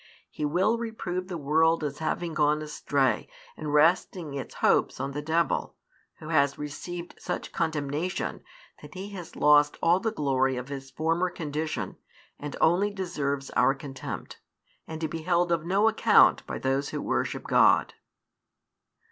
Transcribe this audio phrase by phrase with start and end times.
[0.31, 5.21] He will reprove the world as having gone astray and resting its hopes on [the
[5.21, 5.75] devil],
[6.15, 8.41] who has received such condemnation
[8.81, 11.97] that he has lost all the glory of his former condition,
[12.39, 14.39] and only deserves our contempt,
[14.87, 17.93] and to be held of no account by those who worship God.